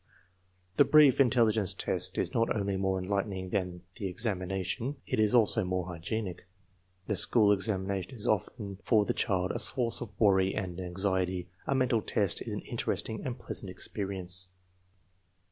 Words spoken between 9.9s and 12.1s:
of worry and anxiety; the mental